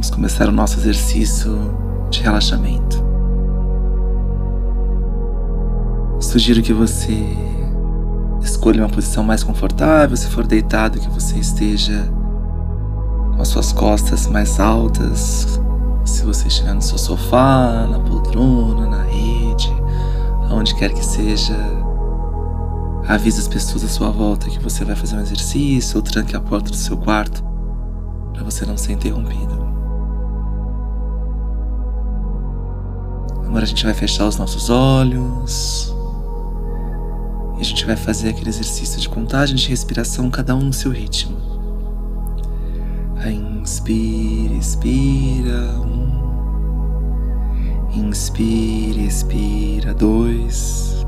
[0.00, 1.58] Vamos começar o nosso exercício
[2.08, 3.04] de relaxamento.
[6.18, 7.22] Sugiro que você
[8.40, 12.10] escolha uma posição mais confortável, se for deitado, que você esteja
[13.36, 15.60] com as suas costas mais altas.
[16.06, 19.70] Se você estiver no seu sofá, na poltrona, na rede,
[20.48, 21.54] aonde quer que seja,
[23.06, 26.40] avise as pessoas à sua volta que você vai fazer um exercício ou tranque a
[26.40, 27.44] porta do seu quarto
[28.32, 29.69] para você não ser interrompido.
[33.50, 35.92] Agora a gente vai fechar os nossos olhos.
[37.58, 40.92] E a gente vai fazer aquele exercício de contagem de respiração, cada um no seu
[40.92, 41.36] ritmo.
[43.60, 45.80] Inspire, expira.
[45.80, 46.20] Um.
[47.92, 49.94] Inspire, expira.
[49.94, 51.04] Dois.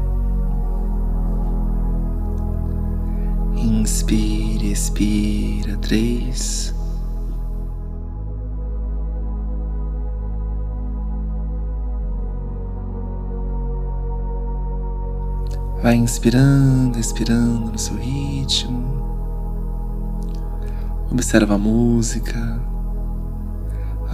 [3.54, 5.76] Inspire, expira.
[5.76, 6.74] Três.
[15.82, 19.02] Vai inspirando, expirando no seu ritmo.
[21.10, 22.38] Observa a música.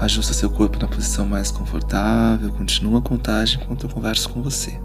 [0.00, 2.50] Ajusta seu corpo na posição mais confortável.
[2.52, 4.80] Continua a contagem enquanto eu converso com você.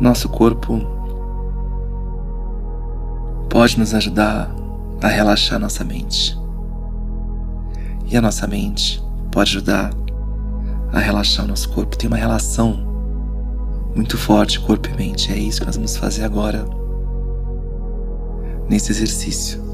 [0.00, 0.93] Nosso corpo
[3.64, 4.54] pode nos ajudar
[5.02, 6.38] a relaxar nossa mente.
[8.04, 9.90] E a nossa mente pode ajudar
[10.92, 11.96] a relaxar o nosso corpo.
[11.96, 12.76] Tem uma relação
[13.96, 15.32] muito forte, corpo e mente.
[15.32, 16.66] É isso que nós vamos fazer agora
[18.68, 19.64] nesse exercício.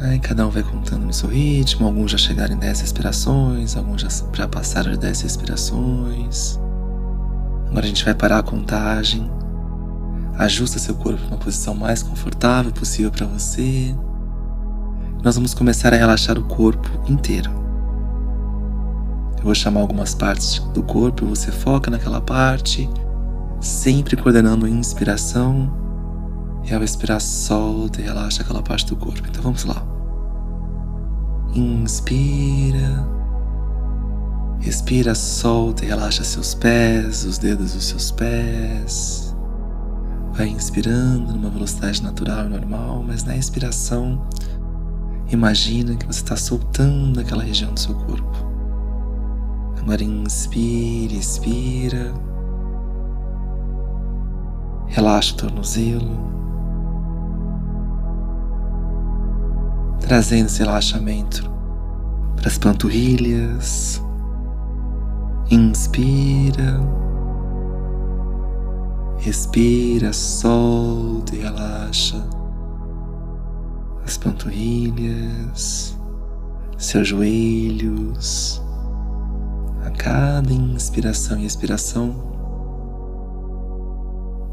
[0.00, 1.86] Aí cada um vai contando no seu ritmo.
[1.86, 6.58] Alguns já chegaram em 10 respirações, alguns já, já passaram de 10 respirações.
[7.72, 9.30] Agora a gente vai parar a contagem.
[10.36, 13.96] Ajusta seu corpo numa posição mais confortável possível para você.
[15.22, 17.50] Nós vamos começar a relaxar o corpo inteiro.
[19.38, 22.90] Eu vou chamar algumas partes do corpo, você foca naquela parte,
[23.58, 25.72] sempre coordenando a inspiração.
[26.64, 29.26] E ao expirar, solta e relaxa aquela parte do corpo.
[29.26, 29.82] Então vamos lá.
[31.54, 33.21] Inspira.
[34.62, 39.34] Respira, solta e relaxa seus pés, os dedos dos seus pés.
[40.32, 44.24] Vai inspirando numa velocidade natural e normal, mas na expiração,
[45.28, 48.38] imagina que você está soltando aquela região do seu corpo.
[49.80, 52.14] Agora inspire, expira.
[54.86, 56.32] Relaxa o tornozelo.
[59.98, 61.50] Trazendo esse relaxamento
[62.36, 64.00] para as panturrilhas,
[65.50, 66.80] Inspira,
[69.18, 72.22] respira, solta e relaxa
[74.04, 75.96] as panturrilhas,
[76.76, 78.60] seus joelhos.
[79.84, 82.14] A cada inspiração e expiração,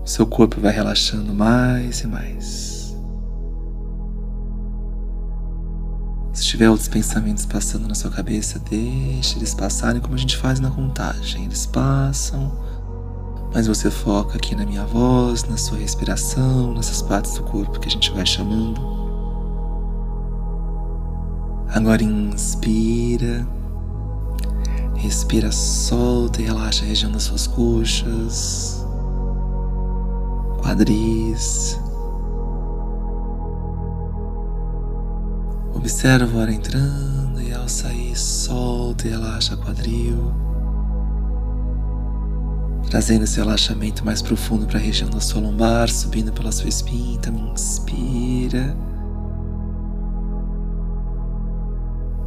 [0.04, 2.79] seu corpo vai relaxando mais e mais.
[6.34, 10.60] Se tiver outros pensamentos passando na sua cabeça, deixe eles passarem como a gente faz
[10.60, 11.46] na contagem.
[11.46, 12.52] Eles passam,
[13.54, 17.88] mas você foca aqui na minha voz, na sua respiração, nessas partes do corpo que
[17.88, 18.80] a gente vai chamando.
[21.74, 23.48] Agora inspira,
[24.96, 28.86] respira, solta e relaxa a região das suas coxas,
[30.62, 31.80] quadris,
[35.80, 40.34] Observa o ar entrando e ao sair solta e relaxa quadril,
[42.90, 47.16] trazendo esse relaxamento mais profundo para a região da sua lombar, subindo pela sua espinha.
[47.16, 48.76] Então inspira,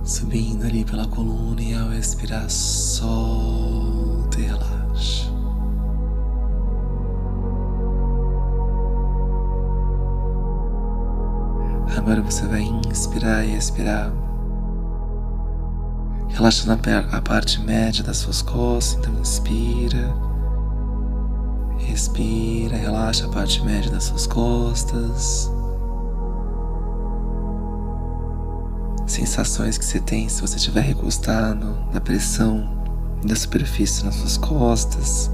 [0.02, 5.31] subindo ali pela coluna e ao expirar solta e relaxa.
[12.02, 14.12] Agora você vai inspirar e expirar,
[16.30, 16.76] relaxando
[17.12, 18.98] a parte média das suas costas.
[18.98, 20.12] Então, inspira,
[21.88, 25.48] expira, relaxa a parte média das suas costas.
[29.06, 32.68] Sensações que você tem se você estiver recostado da pressão
[33.24, 35.30] da superfície nas suas costas.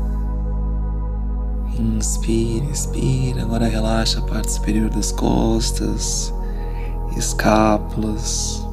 [1.78, 3.40] Inspira, expira.
[3.40, 6.36] Agora relaxa a parte superior das costas
[7.16, 8.66] escápulas.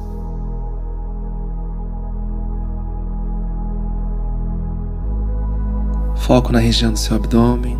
[6.16, 7.78] Foco na região do seu abdômen.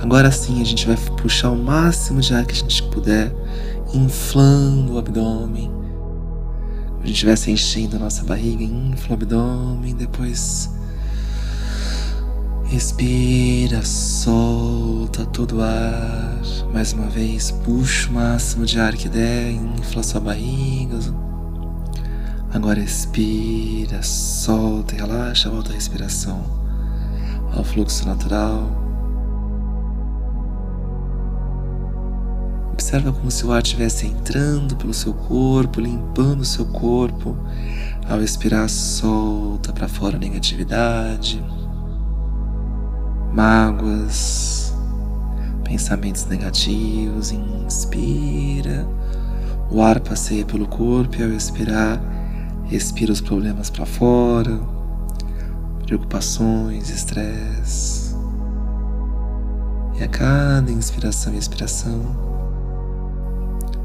[0.00, 3.32] Agora sim a gente vai puxar o máximo de ar que a gente puder,
[3.94, 5.70] inflando o abdômen.
[7.02, 10.70] A gente vai se enchendo a nossa barriga, infla o abdômen, depois
[12.72, 16.40] Respira, solta todo o ar.
[16.72, 20.96] Mais uma vez, puxa o máximo de ar que der, infla sua barriga.
[22.50, 26.42] Agora expira, solta e relaxa, volta a respiração
[27.54, 28.66] ao fluxo natural.
[32.72, 37.36] Observa como se o ar estivesse entrando pelo seu corpo, limpando o seu corpo.
[38.08, 41.38] Ao expirar, solta para fora a negatividade
[43.32, 44.74] mágoas,
[45.64, 47.32] pensamentos negativos.
[47.32, 48.86] Inspira,
[49.70, 52.00] o ar passeia pelo corpo e ao expirar,
[52.70, 54.60] expira os problemas para fora,
[55.86, 58.14] preocupações, estresse.
[59.98, 62.00] E a cada inspiração e expiração,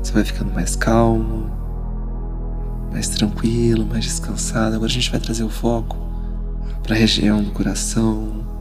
[0.01, 1.51] você vai ficando mais calmo,
[2.91, 4.75] mais tranquilo, mais descansado.
[4.75, 5.97] Agora a gente vai trazer o foco
[6.83, 8.56] para a região do coração,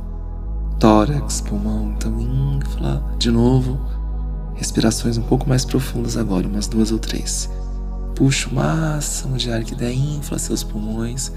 [0.78, 1.94] tórax, pulmão.
[1.96, 3.78] Então infla de novo.
[4.54, 7.50] Respirações um pouco mais profundas agora, umas duas ou três.
[8.14, 11.30] Puxa o máximo de ar que der, infla seus pulmões.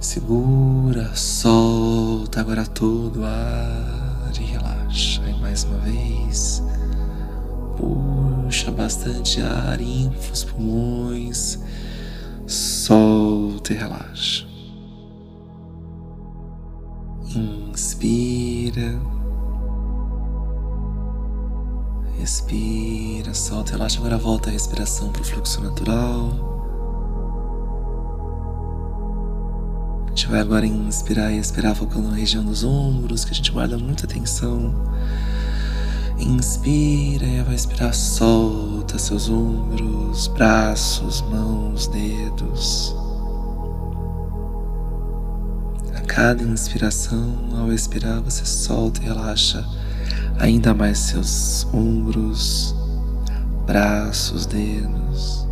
[0.00, 5.22] Segura, solta agora todo o ar e relaxa.
[5.28, 6.62] E mais uma vez.
[7.76, 11.58] Puxa bastante ar, infla os pulmões.
[12.46, 14.47] Solta e relaxa.
[17.36, 18.98] Inspira.
[22.18, 23.98] Respira, solta, relaxa.
[23.98, 26.30] Agora volta a respiração para o fluxo natural.
[30.06, 33.52] A gente vai agora inspirar e expirar, focando na região dos ombros, que a gente
[33.52, 34.74] guarda muita atenção.
[36.18, 43.07] Inspira e vai expirar, solta seus ombros, braços, mãos, dedos
[46.20, 49.64] cada inspiração, ao expirar, você solta e relaxa
[50.40, 52.74] ainda mais seus ombros,
[53.64, 55.46] braços, dedos.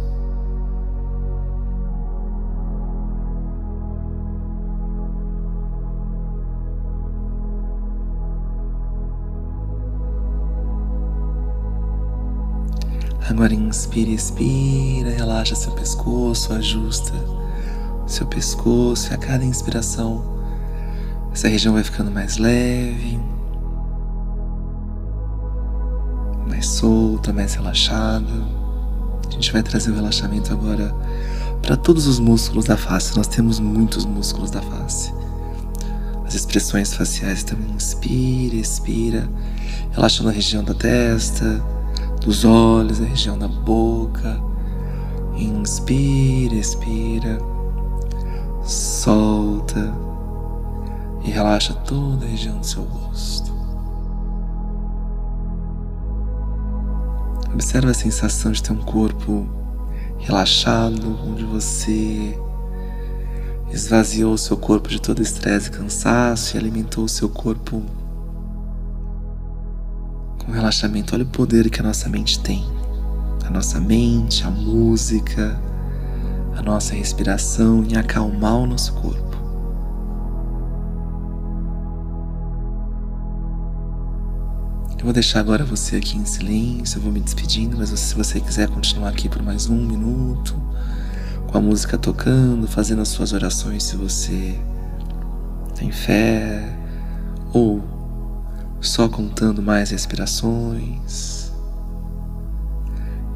[13.31, 17.13] Agora inspira, expira, relaxa seu pescoço, ajusta
[18.05, 20.36] seu pescoço e a cada inspiração
[21.37, 23.21] essa região vai ficando mais leve,
[26.49, 28.33] mais solta, mais relaxada.
[29.29, 30.95] A gente vai trazer o relaxamento agora
[31.61, 33.15] para todos os músculos da face.
[33.15, 35.13] Nós temos muitos músculos da face.
[36.25, 37.71] As expressões faciais também.
[37.71, 39.29] Inspira, expira,
[39.93, 41.63] relaxando a região da testa,
[42.25, 44.43] dos olhos, a região da boca.
[45.37, 47.39] Inspira, expira,
[48.65, 50.16] solta
[51.27, 53.53] e relaxa toda a região do seu rosto.
[57.53, 59.47] Observe a sensação de ter um corpo
[60.19, 62.39] relaxado, onde você
[63.73, 67.83] esvaziou o seu corpo de todo estresse e cansaço e alimentou o seu corpo
[70.45, 71.15] com relaxamento.
[71.15, 72.65] Olha o poder que a nossa mente tem.
[73.45, 75.61] A nossa mente, a música,
[76.57, 79.26] a nossa respiração em acalmar o nosso corpo.
[85.07, 88.69] Vou deixar agora você aqui em silêncio, eu vou me despedindo, mas se você quiser
[88.69, 90.61] continuar aqui por mais um minuto,
[91.47, 94.59] com a música tocando, fazendo as suas orações, se você
[95.77, 96.77] tem fé,
[97.53, 97.85] ou
[98.81, 101.53] só contando mais respirações,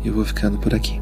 [0.05, 1.01] eu vou ficando por aqui.